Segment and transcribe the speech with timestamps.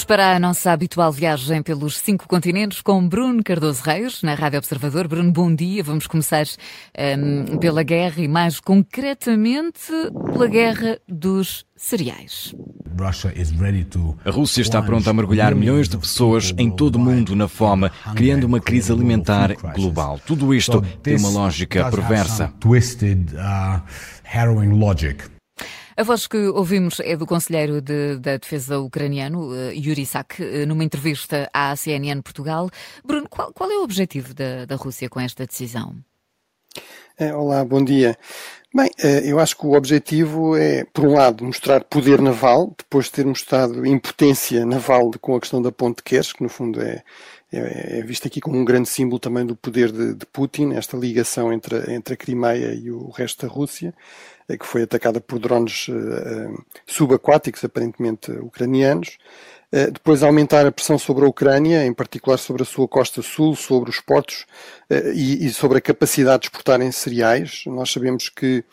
[0.00, 4.58] Vamos para a nossa habitual viagem pelos cinco continentes com Bruno Cardoso Reis, na Rádio
[4.58, 5.06] Observador.
[5.06, 5.82] Bruno, bom dia.
[5.82, 6.46] Vamos começar
[7.18, 9.92] um, pela guerra e, mais concretamente,
[10.32, 12.54] pela guerra dos cereais.
[14.24, 17.90] A Rússia está pronta a mergulhar milhões de pessoas em todo o mundo na fome,
[18.16, 20.18] criando uma crise alimentar global.
[20.24, 22.50] Tudo isto tem uma lógica perversa.
[26.00, 30.66] A voz que ouvimos é do conselheiro de, da defesa ucraniano, uh, Yuri Sak, uh,
[30.66, 32.70] numa entrevista à CNN Portugal.
[33.04, 35.94] Bruno, qual, qual é o objetivo da, da Rússia com esta decisão?
[37.18, 38.16] É, olá, bom dia.
[38.74, 43.06] Bem, eh, eu acho que o objetivo é, por um lado, mostrar poder naval, depois
[43.06, 47.02] de ter mostrado impotência naval com a questão da ponte de que no fundo é,
[47.52, 50.96] é, é visto aqui como um grande símbolo também do poder de, de, Putin, esta
[50.96, 53.92] ligação entre, entre a Crimeia e o resto da Rússia,
[54.48, 59.18] eh, que foi atacada por drones uh, subaquáticos, aparentemente ucranianos.
[59.72, 63.54] Uh, depois aumentar a pressão sobre a Ucrânia, em particular sobre a sua costa sul,
[63.54, 64.44] sobre os portos
[64.90, 67.62] uh, e, e, sobre a capacidade de exportarem cereais.
[67.66, 68.64] Nós sabemos que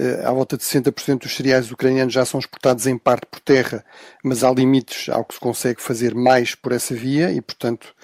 [0.00, 3.84] uh, à volta de 60% dos cereais ucranianos já são exportados em parte por terra,
[4.24, 7.94] mas há limites ao que se consegue fazer mais por essa via e, portanto,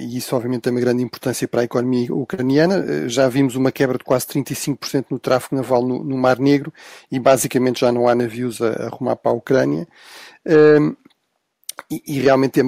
[0.00, 3.06] e isso obviamente tem uma grande importância para a economia ucraniana.
[3.08, 6.72] Já vimos uma quebra de quase 35% no tráfego naval no, no, Mar Negro
[7.10, 9.86] e basicamente já não há navios a, a rumar para a Ucrânia.
[10.46, 10.96] Uh,
[11.90, 12.64] e, realmente a,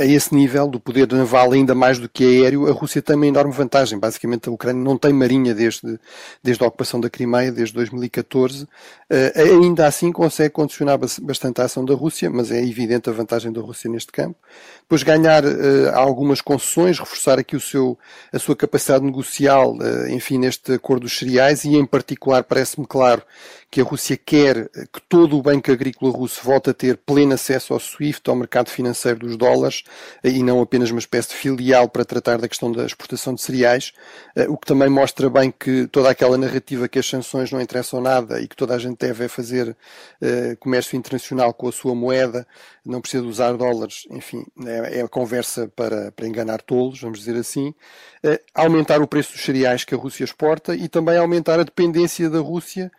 [0.00, 3.26] a, esse nível do poder naval ainda mais do que aéreo, a Rússia tem uma
[3.26, 3.98] enorme vantagem.
[3.98, 5.98] Basicamente a Ucrânia não tem marinha desde,
[6.42, 8.64] desde a ocupação da Crimeia, desde 2014.
[8.64, 8.68] Uh,
[9.62, 13.60] ainda assim consegue condicionar bastante a ação da Rússia, mas é evidente a vantagem da
[13.60, 14.38] Rússia neste campo.
[14.80, 17.98] Depois ganhar uh, algumas concessões, reforçar aqui o seu,
[18.32, 23.22] a sua capacidade negocial, uh, enfim, neste acordo dos cereais e em particular parece-me claro
[23.70, 27.74] que a Rússia quer que todo o banco agrícola russo volte a ter pleno acesso
[27.74, 29.82] ao SWIFT, ao mercado financeiro dos dólares,
[30.22, 33.92] e não apenas uma espécie de filial para tratar da questão da exportação de cereais,
[34.34, 38.00] eh, o que também mostra bem que toda aquela narrativa que as sanções não interessam
[38.00, 39.76] nada e que toda a gente deve fazer
[40.20, 42.46] eh, comércio internacional com a sua moeda,
[42.84, 47.36] não precisa usar dólares, enfim, é, é a conversa para, para enganar tolos, vamos dizer
[47.36, 47.74] assim,
[48.22, 52.30] eh, aumentar o preço dos cereais que a Rússia exporta e também aumentar a dependência
[52.30, 52.90] da Rússia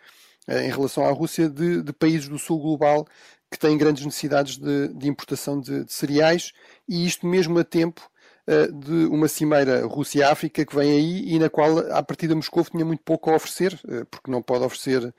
[0.46, 3.06] eh, em relação à Rússia de, de, países do sul global
[3.50, 6.52] que têm grandes necessidades de, de importação de, de, cereais
[6.88, 8.08] e isto mesmo a tempo
[8.46, 12.64] uh, de uma cimeira Rússia-África que vem aí e na qual a partir da Moscou
[12.64, 15.14] tinha muito pouco a oferecer uh, porque não pode oferecer uh,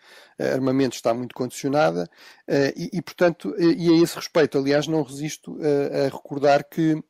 [0.53, 2.09] armamento, está muito condicionada
[2.75, 7.01] e, e, portanto, e a esse respeito, aliás, não resisto a recordar que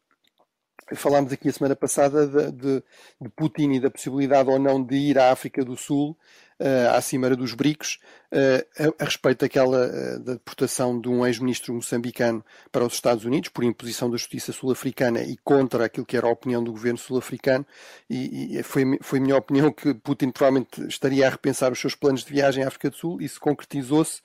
[0.95, 2.83] falámos aqui a semana passada de, de,
[3.21, 6.17] de, Putin e da possibilidade ou não de ir à África do Sul
[6.59, 7.99] uh, à Cimeira dos BRICS,
[8.31, 13.25] uh, a, a, respeito daquela uh, da deportação de um ex-ministro moçambicano para os Estados
[13.25, 16.97] Unidos, por imposição da justiça sul-africana e contra aquilo que era a opinião do governo
[16.97, 17.65] sul-africano,
[18.09, 22.23] e, e, foi, foi minha opinião que Putin provavelmente estaria a repensar os seus planos
[22.23, 24.21] de viagem à África do Sul, isso concretizou-se,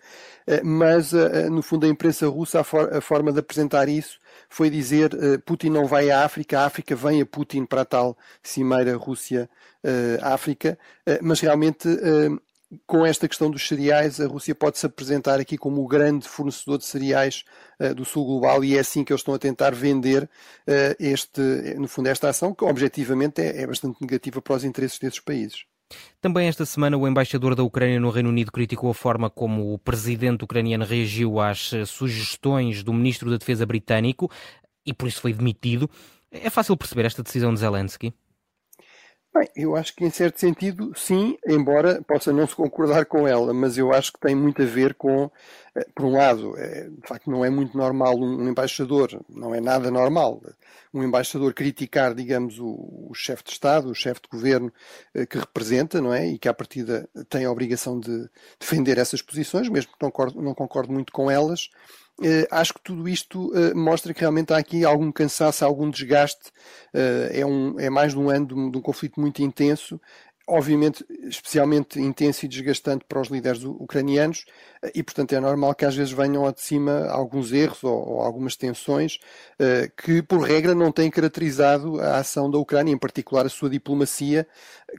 [0.63, 1.13] mas
[1.51, 4.19] no fundo a imprensa russa, a, for, a forma de apresentar isso
[4.49, 5.11] foi dizer
[5.45, 9.49] Putin não vai à África, a África vem a Putin para a tal cimeira Rússia
[9.85, 12.24] uh, uh, mas realmente uh,
[12.87, 16.79] com esta questão dos cereais, a Rússia pode se apresentar aqui como o grande fornecedor
[16.79, 17.45] de cereais
[17.81, 21.41] uh, do sul global e é assim que eles estão a tentar vender uh, este,
[21.79, 25.65] no fundo, esta ação, que objetivamente é, é, bastante negativa para os interesses desses países.
[26.21, 29.79] Também esta semana o embaixador da Ucrânia no Reino Unido criticou a forma como o
[29.79, 34.31] presidente ucraniano reagiu às sugestões do ministro da Defesa britânico
[34.85, 35.89] e por isso foi demitido.
[36.31, 38.13] É fácil perceber esta decisão de Zelensky?
[39.37, 43.53] Bem, eu acho que em certo sentido, sim, embora possa não se concordar com ela,
[43.53, 45.29] mas eu acho que tem muito a ver com,
[45.75, 49.61] eh, por um lado, é, de facto não é muito normal um, embaixador, não é
[49.61, 50.41] nada normal,
[50.93, 54.73] um embaixador criticar, digamos, o, o chefe de Estado, o chefe de governo
[55.13, 56.29] eh, que representa, não é?
[56.29, 58.29] E que à partida tem a obrigação de
[58.61, 61.71] defender essas posições, mesmo que não concorde, não concorde muito com elas.
[62.21, 66.51] Uh, acho que tudo isto uh, mostra que realmente há aqui algum cansaço, algum desgaste.
[66.95, 70.01] Uh, é, um, é mais de um ano de um, de um conflito muito intenso
[70.47, 74.45] obviamente especialmente intenso e desgastante para os líderes ucranianos
[74.95, 78.57] e portanto é normal que às vezes venham de cima alguns erros ou, ou algumas
[78.57, 79.19] tensões
[79.59, 83.71] uh, que por regra não têm caracterizado a ação da Ucrânia, em particular a sua
[83.71, 84.47] diplomacia,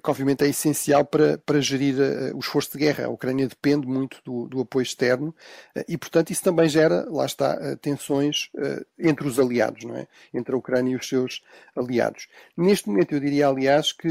[0.03, 3.05] que obviamente é essencial para, para gerir uh, o esforço de guerra.
[3.05, 5.35] A Ucrânia depende muito do, do apoio externo
[5.75, 8.49] uh, e portanto isso também gera, lá está, tensões
[8.97, 10.07] entre os aliados, não é?
[10.33, 11.43] entre a Ucrânia e os seus
[11.75, 12.27] aliados.
[12.55, 14.07] Neste momento eu diria aliás que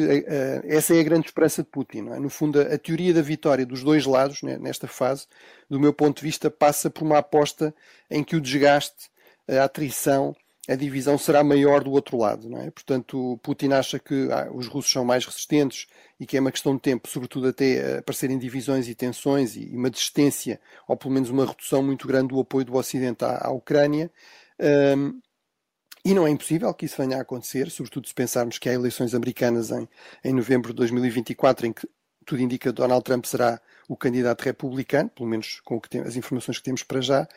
[0.64, 2.08] essa é a grande grande esperança de Putin.
[2.10, 2.18] É?
[2.18, 5.26] No fundo, a, teoria da vitória dos dois lados, né, nesta fase,
[5.68, 7.74] do meu ponto de vista, passa por uma aposta
[8.10, 9.10] em que o desgaste
[9.48, 10.34] a atrição
[10.66, 12.56] a divisão será maior do outro lado.
[12.56, 12.70] É?
[12.70, 15.86] Portanto, Putin acha que ah, os russos são mais resistentes
[16.18, 19.90] e que é uma questão de tempo, sobretudo até aparecerem divisões e tensões e uma
[19.90, 24.10] desistência, ou pelo menos uma redução muito grande do apoio do Ocidente à, à Ucrânia.
[24.96, 25.20] Um,
[26.04, 29.14] e não é impossível que isso venha a acontecer, sobretudo se pensarmos que há eleições
[29.14, 29.88] americanas em,
[30.22, 31.88] em novembro de 2024, em que
[32.24, 36.58] tudo indica que Donald Trump será o candidato republicano, pelo menos com tem, as informações
[36.58, 37.28] que temos para já.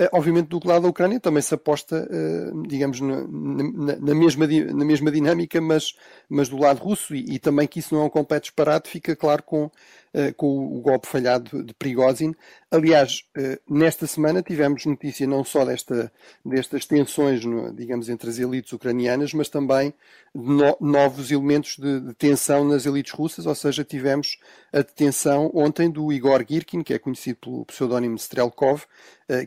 [0.00, 4.46] Uh, obviamente, do lado da Ucrânia também se aposta, uh, digamos, na, na, na, mesma,
[4.46, 5.94] na mesma dinâmica, mas,
[6.26, 9.14] mas do lado russo, e, e, também que isso não é um completo disparate, fica
[9.14, 9.70] claro com
[10.12, 12.34] eh, com o golpe falhado de Prigozhin.
[12.68, 13.24] Aliás,
[13.68, 16.12] nesta semana tivemos notícia não só desta,
[16.44, 17.42] destas tensões,
[17.76, 19.94] digamos, entre as elites ucranianas, mas também
[20.34, 24.38] de no, novos elementos de, de, tensão nas elites russas, ou seja, tivemos
[24.72, 28.82] a detenção ontem do Igor Girkin, que é conhecido pelo pseudónimo Strelkov,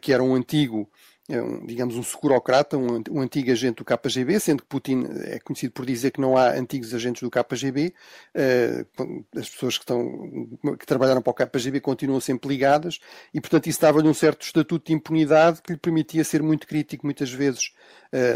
[0.01, 0.89] que era um antigo
[1.30, 5.85] um, digamos, um segurocrata, um, antigo agente do KGB, sendo que Putin é conhecido por
[5.85, 7.94] dizer que não há antigos agentes do KGB.
[9.38, 13.00] As pessoas que, estão, que trabalharam para o KGB continuam sempre ligadas
[13.33, 17.06] e, portanto, isso dava-lhe um certo estatuto de impunidade que lhe permitia ser muito crítico,
[17.06, 17.71] muitas vezes,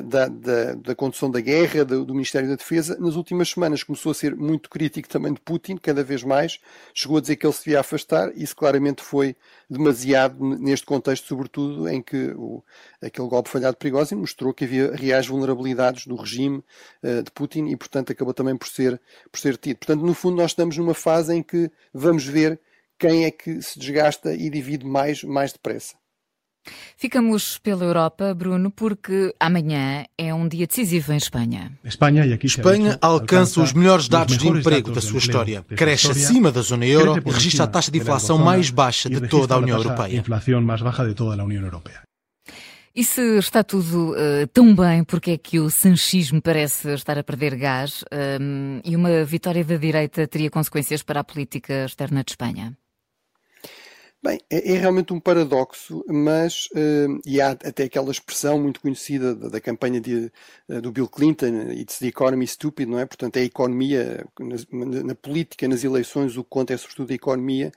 [0.04, 2.98] da, da, da, condução da guerra, do, do, Ministério da Defesa.
[3.00, 6.60] Nas últimas semanas começou a ser muito crítico também de Putin, cada vez mais.
[6.94, 8.32] Chegou a dizer que ele se devia afastar.
[8.36, 9.36] Isso claramente foi
[9.70, 12.64] demasiado neste contexto, sobretudo, em que o
[13.02, 16.64] aquele golpe falhado Prigozhin mostrou que havia reais vulnerabilidades do regime
[17.04, 19.00] uh, de Putin e, portanto, acabou também por ser,
[19.32, 19.78] por ser tido.
[19.78, 22.60] Portanto, no fundo, nós estamos numa fase em que vamos ver
[22.98, 25.96] quem é que se desgasta e divide mais, mais depressa.
[26.96, 31.72] Ficamos pela Europa, Bruno, porque amanhã é um dia decisivo em Espanha.
[31.84, 35.64] Espanha alcança os melhores dados de emprego da sua história.
[35.76, 39.56] Cresce acima da zona euro e registra a taxa de inflação mais baixa de toda
[39.56, 40.24] a União Europeia.
[42.98, 47.24] E se está tudo uh, tão bem, porque é que o sanchismo parece estar a
[47.24, 48.04] perder gás
[48.42, 52.76] um, e uma vitória da direita teria consequências para a política externa de Espanha?
[54.22, 59.36] Bem, é, é, realmente um paradoxo, mas uh, e há até aquela expressão muito conhecida
[59.36, 60.32] da, da campanha de,
[60.68, 63.06] uh, do Bill Clinton, it's the economy stupid, não é?
[63.06, 67.14] Portanto, é a economia, na, na, política, nas eleições, o que conta é sobretudo a
[67.14, 67.72] economia,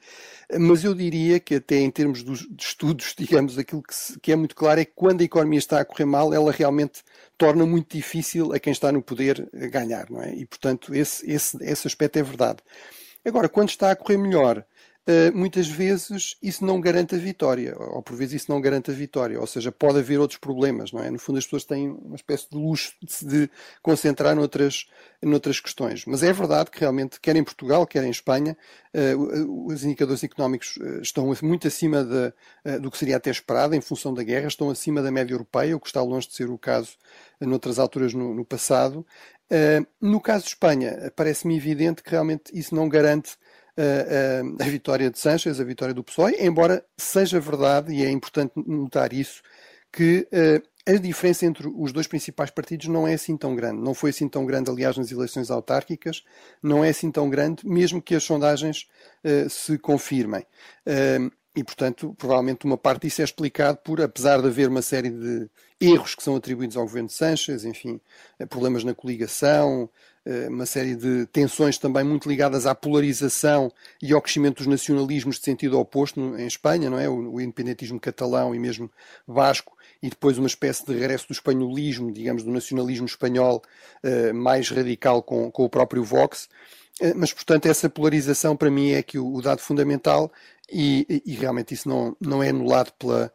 [0.58, 4.32] mas eu diria que até em termos dos, de estudos, digamos, aquilo que, se, que
[4.32, 7.02] é muito claro é que quando a economia está a correr mal, ela realmente
[7.36, 10.34] torna muito difícil a quem está no poder ganhar, não é?
[10.34, 12.60] E, portanto, esse, esse, esse aspecto é verdade.
[13.24, 14.64] Agora, quando está a correr melhor,
[15.34, 19.40] muitas vezes isso não garante a vitória, ou por vezes isso não garante a vitória,
[19.40, 21.10] ou seja, pode haver outros problemas, não é?
[21.10, 23.50] No fundo, as pessoas têm uma espécie de luxo de se
[23.82, 24.86] concentrar noutras,
[25.22, 26.04] noutras questões.
[26.06, 28.56] Mas é verdade que realmente, quer em Portugal, quer em Espanha,
[28.94, 34.12] uh, os indicadores económicos estão muito acima de, do que seria até esperado em função
[34.12, 36.90] da guerra, estão acima da média europeia, o que está longe de ser o caso
[37.40, 39.06] noutras alturas no, no passado.
[40.00, 43.36] no caso de Espanha, parece-me evidente que realmente isso não garante
[44.60, 49.12] a, vitória de Sanches, a vitória do PSOE, embora seja verdade, e é importante notar
[49.12, 49.42] isso,
[49.92, 53.82] que uh, a diferença entre os dois principais partidos não é assim tão grande.
[53.82, 56.24] Não foi assim tão grande, aliás, nas eleições autárquicas,
[56.62, 58.88] não é assim tão grande, mesmo que as sondagens
[59.24, 60.44] uh, se confirmem.
[60.86, 65.10] Uh, e, portanto, provavelmente uma parte disso é explicado por, apesar de haver uma série
[65.10, 65.50] de
[65.80, 68.00] erros que são atribuídos ao governo de Sanches, enfim,
[68.48, 69.88] problemas na coligação, eh,
[70.48, 75.44] uma série de tensões também muito ligadas à polarização e ao crescimento dos nacionalismos de
[75.44, 77.08] sentido oposto em Espanha, não é?
[77.08, 78.90] O, independentismo catalão e mesmo
[79.26, 83.62] vasco, e depois uma espécie de regresso do espanholismo, digamos, do nacionalismo espanhol
[84.04, 86.48] uh, mais radical com, com o próprio Vox.
[87.00, 90.30] Uh, mas, portanto, essa polarização para mim é que o, dado fundamental
[90.70, 93.32] e, e, realmente isso não, não é anulado pela,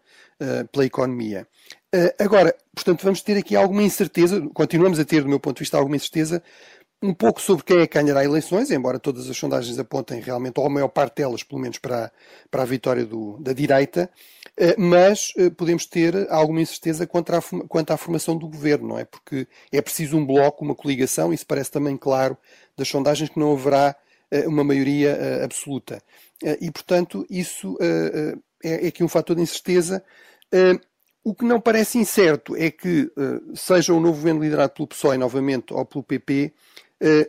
[0.71, 1.45] pela economia.
[2.17, 5.75] agora, portanto, vamos ter aqui alguma incerteza, continuamos a ter, do meu ponto de vista,
[5.75, 6.41] alguma incerteza
[7.05, 10.65] um pouco sobre quem é que ganhará eleições, embora todas as sondagens apontem realmente, ou
[10.65, 12.11] a maior parte delas, pelo menos, para,
[12.49, 14.09] para a vitória do, da direita,
[14.57, 18.99] eh, mas eh, podemos ter alguma incerteza quanto à, quanto à formação do governo, não
[18.99, 19.05] é?
[19.05, 22.35] Porque é preciso um bloco, uma coligação, isso parece também claro
[22.75, 23.95] das sondagens que não haverá
[24.31, 26.01] eh, uma maioria absoluta.
[26.59, 27.77] E, portanto, isso
[28.61, 30.03] é, é aqui um fator de incerteza.
[31.23, 33.09] O que não parece incerto é que,
[33.55, 36.53] seja o novo governo liderado pelo PSOE novamente ou pelo PP,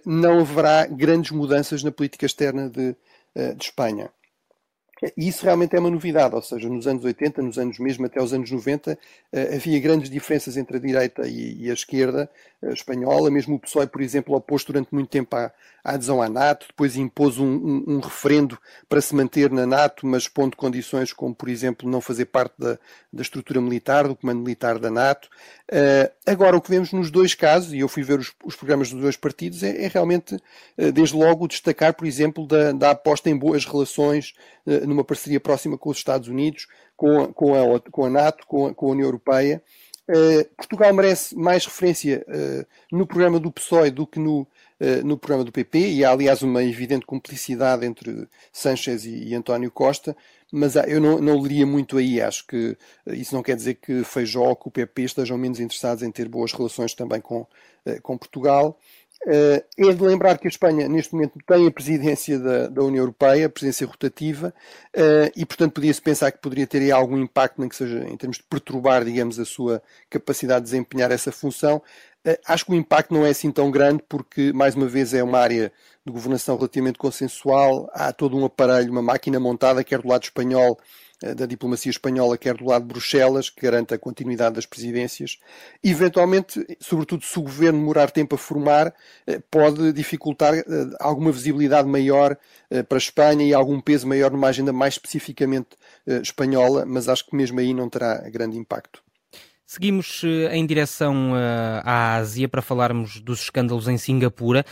[0.04, 2.96] não haverá grandes mudanças na política externa de,
[3.34, 4.10] eh, de Espanha.
[5.14, 8.22] E isso realmente é uma novidade, ou seja, nos anos 80, nos anos mesmo até
[8.22, 8.98] os anos 90,
[9.30, 12.30] eh, havia grandes diferenças entre a direita e, a esquerda
[12.62, 13.30] eh, espanhola.
[13.30, 15.52] Mesmo o PSOE, por exemplo, opôs durante muito tempo à,
[15.84, 20.28] adesão à NATO, depois impôs um, um, um, referendo para se manter na NATO, mas
[20.28, 22.78] pondo condições como, por exemplo, não fazer parte da,
[23.12, 25.28] da estrutura militar, do comando militar da NATO.
[25.70, 28.90] Uh, agora, o que vemos nos dois casos, e eu fui ver os, os programas
[28.90, 30.36] dos dois partidos, é, é realmente,
[30.94, 34.32] desde logo, destacar, por exemplo, da, da aposta em boas relações
[34.86, 36.66] numa parceria próxima com os Estados Unidos,
[36.96, 39.62] com a, com a, com a NATO, com a, com a União Europeia.
[40.08, 45.18] Uh, Portugal merece mais referência uh, no programa do PSOE do que no, uh, no
[45.18, 50.16] programa do PP, e há aliás uma evidente cumplicidade entre Sanchez e, e António Costa,
[50.52, 52.20] mas eu não, não leria muito aí.
[52.20, 52.76] Acho que
[53.08, 56.28] isso não quer dizer que Feijó ou que o PP estejam menos interessados em ter
[56.28, 57.44] boas relações também com,
[58.00, 58.78] com Portugal.
[59.24, 63.02] Uh, é de lembrar que a Espanha, neste momento, tem a presidência da, da União
[63.02, 64.54] Europeia, a presidência rotativa,
[64.94, 68.16] uh, e, portanto, podia-se pensar que poderia ter aí algum impacto, nem que seja em
[68.16, 71.82] termos de perturbar, digamos, a sua capacidade de desempenhar essa função.
[72.24, 75.24] Uh, acho que o impacto não é assim tão grande, porque, mais uma vez, é
[75.24, 75.72] uma área
[76.04, 80.78] de governação relativamente consensual, há todo um aparelho, uma máquina montada, quer do lado espanhol,
[81.34, 85.38] da diplomacia espanhola, quer do lado de Bruxelas, que garante a continuidade das presidências.
[85.82, 88.94] Eventualmente, sobretudo se o governo demorar tempo a formar,
[89.26, 90.64] eh, pode dificultar eh,
[91.00, 92.36] alguma visibilidade maior
[92.88, 95.68] para a Espanha e algum peso maior numa agenda mais especificamente
[96.20, 99.02] espanhola, mas acho que mesmo aí não terá grande impacto.
[99.64, 101.32] Seguimos em direção
[101.84, 104.64] à Ásia para falarmos dos escândalos em Singapura.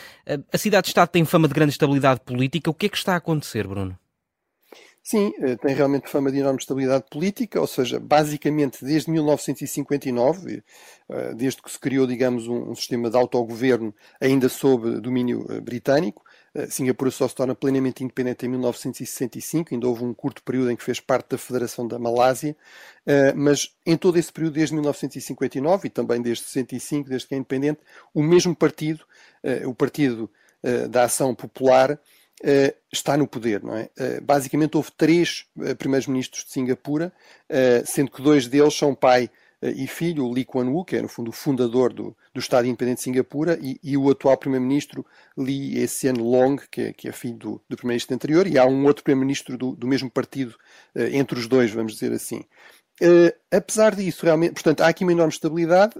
[0.52, 2.70] A cidade-estado tem fama de grande estabilidade política.
[2.70, 3.96] O que é que está a acontecer, Bruno?
[5.06, 10.62] Sim, eh, tem realmente fama de enorme estabilidade política, ou seja, basicamente desde 1959,
[11.10, 16.24] eh, desde que se criou, digamos, um, sistema de autogoverno ainda sob domínio eh, britânico,
[16.70, 20.84] Singapura só se torna plenamente independente em 1965, ainda houve um curto período em que
[20.84, 22.56] fez parte da Federação da Malásia,
[23.34, 27.80] mas em todo esse período, desde 1959 e também desde 65, desde que é independente,
[28.14, 29.04] o mesmo partido,
[29.66, 30.30] o Partido
[30.88, 31.98] da Ação Popular,
[32.92, 33.90] está no poder, não é?
[33.98, 37.12] Uh, basicamente houve três uh, primeiros-ministros de Singapura,
[37.86, 39.30] sendo que dois deles são pai
[39.62, 42.66] e filho, o Lee Kuan Yew, que é no fundo o fundador do, do Estado
[42.66, 45.06] Independente de Singapura, e, e o atual primeiro-ministro
[45.38, 48.84] Lee Hsien Long, que é, que é filho do, do primeiro-ministro anterior, e há um
[48.84, 50.54] outro primeiro-ministro do, do, mesmo partido
[50.94, 52.44] entre os dois, vamos dizer assim.
[53.50, 55.94] apesar disso, realmente, portanto, há aqui uma enorme estabilidade.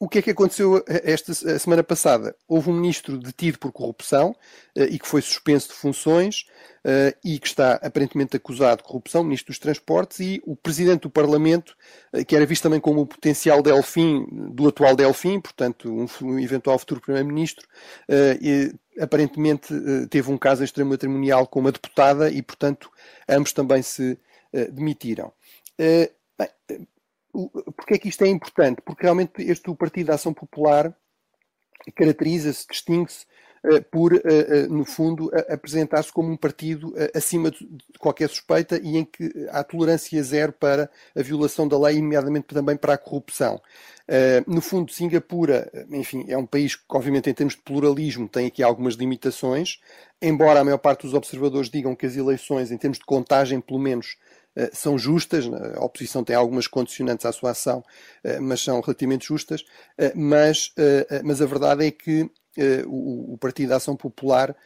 [0.00, 2.36] O que é que aconteceu esta semana passada?
[2.46, 6.46] Houve um ministro detido por corrupção uh, e que foi suspenso de funções
[6.84, 11.10] uh, e que está aparentemente acusado de corrupção, ministro dos Transportes, e o presidente do
[11.10, 11.76] Parlamento,
[12.14, 16.78] uh, que era visto também como o potencial Delfim do atual Delfim, portanto, um, eventual
[16.78, 17.66] futuro primeiro-ministro,
[19.00, 19.74] aparentemente
[20.10, 22.88] teve um caso extremo matrimonial com uma deputada e, portanto,
[23.28, 24.18] ambos também se
[24.72, 25.32] demitiram.
[26.38, 26.48] Bem,
[27.88, 28.82] porque é que isto é importante?
[28.82, 30.94] Porque realmente este o Partido da Ação Popular
[31.96, 33.24] caracteriza-se, distingue-se
[33.64, 38.78] uh, por, uh, uh, no fundo, apresentar-se como um partido acima de, de, qualquer suspeita
[38.78, 42.98] e em que há tolerância zero para a violação da lei, nomeadamente também para a
[42.98, 43.58] corrupção.
[44.46, 48.62] no fundo, Singapura, enfim, é um país que, obviamente, em termos de pluralismo, tem aqui
[48.62, 49.80] algumas limitações,
[50.20, 53.78] embora a maior parte dos observadores digam que as eleições, em termos de contagem, pelo
[53.78, 54.37] menos, eh,
[54.72, 55.44] são justas,
[55.76, 57.84] a oposição tem algumas condicionantes à sua ação,
[58.24, 59.64] eh, mas são relativamente justas,
[59.96, 60.72] eh, mas,
[61.24, 62.30] mas a verdade é que
[62.86, 64.56] o, o Partido da Ação Popular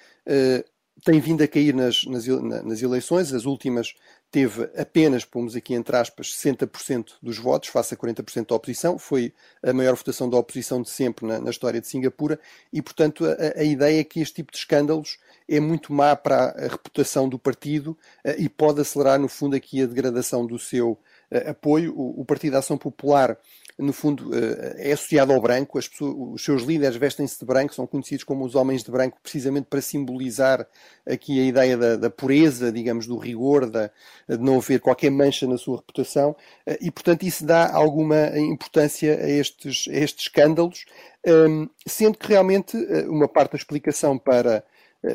[1.05, 3.95] tem vindo a cair nas, nas, nas, eleições, as últimas
[4.31, 9.35] teve apenas, pomos aqui entre aspas, 60% dos votos, face a 40% da oposição, foi
[9.63, 12.39] a maior votação da oposição de sempre na, na história de Singapura,
[12.73, 15.19] e portanto a, a, ideia é que este tipo de escândalos
[15.49, 19.83] é muito má para a reputação do partido uh, e pode acelerar no fundo aqui
[19.83, 20.93] a degradação do seu
[21.31, 21.95] uh, apoio.
[21.97, 23.39] O, Partido da Ação Popular
[23.79, 25.79] no fundo, eh, é associado ao branco.
[25.79, 29.67] Pessoas, os seus líderes vestem-se de branco, são conhecidos como os homens de branco, precisamente
[29.69, 30.67] para simbolizar
[31.07, 33.91] aqui a ideia da, da pureza, digamos, do rigor, da,
[34.29, 36.37] de não haver qualquer mancha na sua reputação.
[36.67, 40.85] Eh, e, portanto, isso dá alguma importância a estes, a estes escândalos,
[41.25, 44.65] ehm, sendo que realmente eh, uma parte da explicação para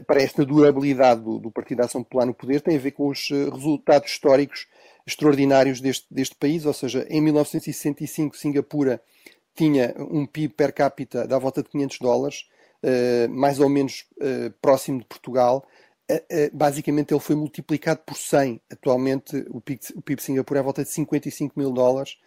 [0.06, 3.08] para esta durabilidade do, do Partido da Ação Popular no poder tem a ver com
[3.08, 4.68] os resultados históricos
[5.08, 9.02] extraordinários deste, deste país, ou seja, em 1965 Singapura
[9.56, 12.46] tinha um PIB per capita da volta de 500 dólares,
[12.84, 15.66] uh, mais ou menos uh, próximo de Portugal.
[16.10, 18.62] Uh, basicamente ele foi multiplicado por 100.
[18.72, 22.18] Atualmente o PIB, o PIB de Singapura é à volta de 55 mil dólares,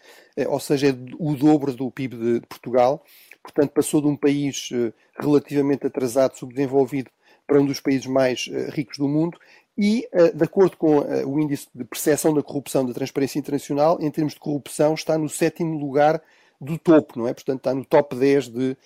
[0.49, 3.05] ou seja, é o dobro do PIB de, de Portugal.
[3.43, 4.71] Portanto, passou de um país
[5.19, 7.11] relativamente atrasado, subdesenvolvido,
[7.51, 9.37] para um dos países mais ricos do mundo
[9.77, 14.35] e, de acordo com o índice de percepção da corrupção da Transparência Internacional, em termos
[14.35, 16.23] de corrupção, está no sétimo lugar
[16.61, 17.35] do topo, não é?
[17.35, 18.77] Portanto, está no top 10 de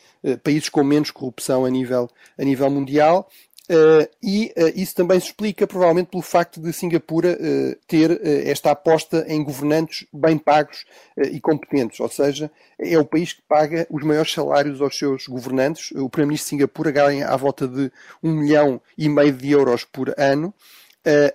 [0.42, 3.28] países com menos corrupção a nível, a nível mundial
[3.70, 8.70] Uh, e uh, isso também se explica provavelmente pelo facto de Singapura uh, ter esta
[8.70, 10.84] aposta em governantes bem pagos
[11.16, 15.92] e competentes, ou seja, é o país que paga os maiores salários aos seus governantes.
[15.92, 17.90] O Primeiro-Ministro de Singapura ganha à volta de
[18.22, 20.52] um milhão e meio de euros por ano.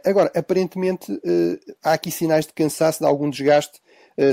[0.06, 1.20] agora, aparentemente,
[1.84, 3.82] há aqui sinais de cansaço, de algum desgaste,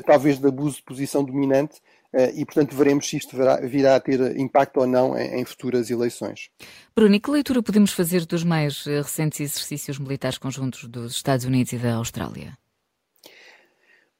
[0.05, 1.81] talvez de abuso de posição dominante,
[2.35, 6.51] e, portanto, veremos se isto virá a ter impacto ou não em, futuras eleições.
[6.95, 11.73] Bruno, que leitura podemos fazer dos mais eh, recentes exercícios militares conjuntos dos Estados Unidos
[11.73, 12.57] e da Austrália?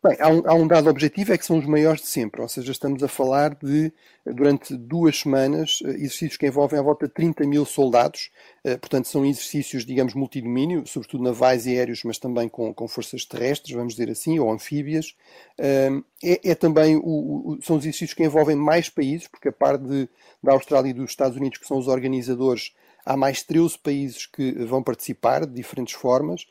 [0.07, 2.49] Bem, há um, há um, dado objetivo, é que são os maiores de sempre, ou
[2.49, 3.93] seja, estamos a falar de,
[4.25, 8.31] durante duas semanas, eh, exercícios que envolvem à volta de 30 mil soldados,
[8.63, 13.25] eh, portanto são exercícios, digamos, multidomínio, sobretudo navais e aéreos, mas também com, com forças
[13.25, 15.17] terrestres, vamos dizer assim, ou anfíbias.
[15.59, 15.91] É,
[16.23, 20.09] é também, o, o, são exercícios que envolvem mais países, porque a par de,
[20.41, 22.73] da Austrália e dos Estados Unidos, que são os organizadores,
[23.05, 26.47] há mais 13 países que vão participar de diferentes formas.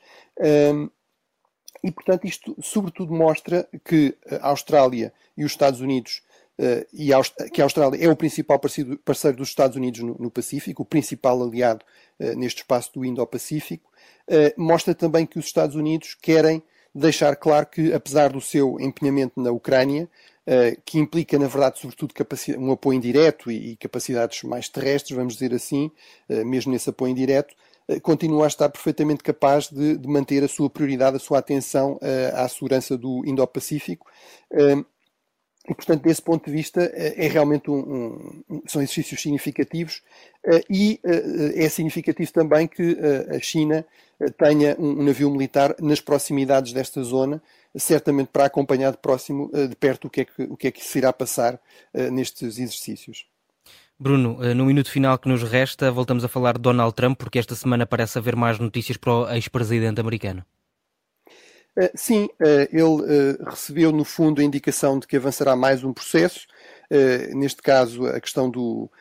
[1.84, 6.22] E, portanto, isto sobretudo mostra que a Austrália e os Estados Unidos,
[6.60, 10.16] uh, e a, que a Austrália é o principal parceiro, parceiro dos Estados Unidos no,
[10.20, 11.84] no, Pacífico, o principal aliado
[12.20, 13.90] uh, neste espaço do Indo-Pacífico,
[14.28, 16.64] uh, mostra também que os Estados Unidos querem
[16.94, 20.10] deixar claro que, apesar do seu empenhamento na Ucrânia,
[20.86, 22.14] que implica, na verdade, sobretudo
[22.60, 25.92] um apoio indireto e, e capacidades mais terrestres, vamos dizer assim,
[26.30, 27.54] mesmo nesse apoio indireto,
[28.02, 32.36] continua a estar perfeitamente capaz de, de manter a sua prioridade, a sua atenção uh,
[32.36, 34.08] à segurança do Indo-Pacífico.
[34.52, 34.86] Uh,
[35.68, 40.04] e, portanto, desse ponto de vista, é realmente um, um, são exercícios significativos
[40.70, 41.02] e
[41.56, 42.96] é significativo também que
[43.36, 43.84] a China
[44.38, 47.42] tenha um, um, navio militar nas proximidades desta zona,
[47.76, 50.86] certamente para acompanhar de próximo, de perto, o que é que, o que, é que
[50.86, 51.60] se irá passar
[52.12, 53.26] nestes exercícios.
[53.98, 57.40] Bruno, eh, no minuto final que nos resta, voltamos a falar de Donald Trump, porque
[57.40, 60.46] esta semana parece haver mais notícias para o ex-presidente americano.
[61.78, 66.46] Eh, sim, eh, ele recebeu no fundo a indicação de que avançará mais um processo,
[67.34, 68.92] neste caso a questão do,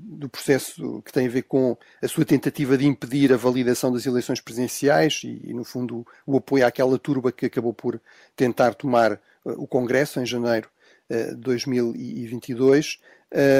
[0.00, 4.06] do processo que tem a ver com a sua tentativa de impedir a validação das
[4.06, 8.00] eleições presidenciais e, no fundo, o apoio àquela turba que acabou por
[8.34, 10.70] tentar tomar o Congresso em janeiro
[11.10, 13.00] de 2022.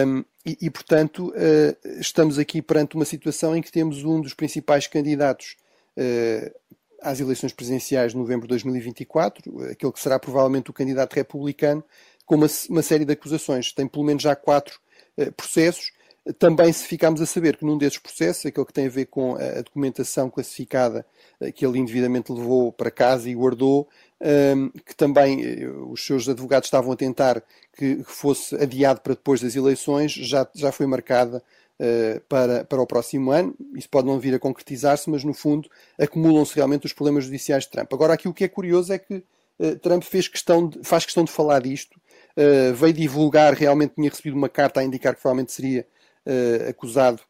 [0.06, 4.34] Um, e, e, portanto, uh, estamos aqui perante uma situação em que temos um dos
[4.34, 5.56] principais candidatos
[5.96, 6.54] uh,
[7.00, 11.82] às eleições presidenciais de novembro de 2024, aquele que será provavelmente o candidato republicano,
[12.26, 13.72] com uma, uma série de acusações.
[13.72, 14.78] Tem pelo menos já quatro
[15.16, 15.92] uh, processos.
[16.38, 19.36] Também, se ficarmos a saber que num desses processos, aquele que tem a ver com
[19.36, 21.04] a documentação classificada
[21.54, 23.86] que ele indevidamente levou para casa e guardou,
[24.86, 27.42] que também eh, os seus advogados estavam a tentar
[27.76, 31.42] que fosse adiado para depois das eleições, já, já foi marcada
[31.78, 33.54] uh, para, para o próximo ano.
[33.74, 37.70] Isso pode não vir a concretizar-se, mas no fundo acumulam-se realmente os problemas judiciais de
[37.70, 37.92] Trump.
[37.92, 39.22] Agora, aqui o que é curioso é que
[39.82, 42.00] Trump fez questão de, faz questão de falar disto,
[42.74, 45.86] veio divulgar, realmente tinha recebido uma carta a indicar que provavelmente seria
[46.68, 47.20] acusado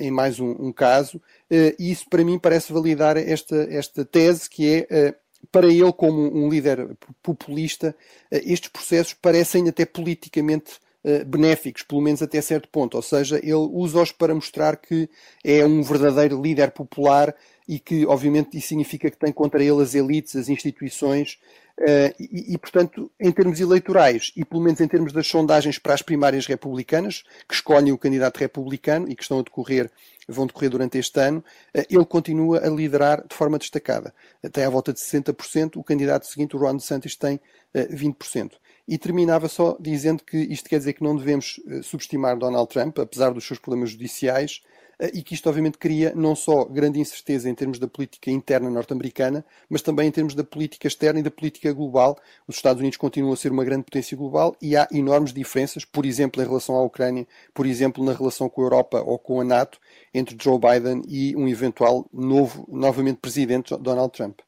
[0.00, 1.20] em mais um, um caso,
[1.50, 5.14] e isso para mim parece validar esta, esta tese que é
[5.52, 7.94] para ele, como um líder populista,
[8.30, 12.96] eh, estes processos parecem até politicamente eh, benéficos, pelo menos até certo ponto.
[12.96, 15.08] Ou seja, ele usa-os para mostrar que
[15.44, 17.34] é um verdadeiro líder popular
[17.68, 21.38] e que, obviamente, isso significa que tem contra ele as elites, as instituições,
[21.78, 25.94] Uh, e, e, portanto, em termos eleitorais e pelo menos em termos das sondagens para
[25.94, 29.88] as primárias republicanas, que escolhem o candidato republicano e que estão a decorrer,
[30.26, 34.12] vão decorrer durante este ano, uh, ele continua a liderar de forma destacada.
[34.44, 37.40] Até à volta de 60%, o candidato seguinte, o Ron DeSantis, tem uh,
[37.74, 38.54] eh, 20%.
[38.88, 43.30] E terminava só dizendo que isto quer dizer que não devemos subestimar Donald Trump, apesar
[43.30, 47.54] dos seus problemas judiciais, eh, e que isto obviamente cria não só grande incerteza em
[47.54, 51.72] termos da política interna norte-americana, mas também em termos da política externa e da política
[51.72, 52.18] global.
[52.46, 56.04] Os Estados Unidos continuam a ser uma grande potência global e há enormes diferenças, por
[56.04, 59.44] exemplo, em relação à Ucrânia, por exemplo, na relação com a Europa ou com a
[59.44, 59.78] NATO,
[60.12, 64.40] entre Joe Biden e um eventual novo, novamente presidente Donald Trump.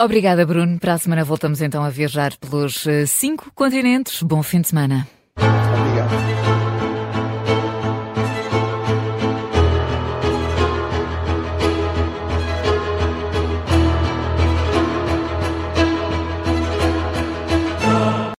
[0.00, 0.78] Obrigada, Bruno.
[0.78, 4.22] Para a semana voltamos então a viajar pelos eh, cinco continentes.
[4.22, 5.06] Bom fim de semana.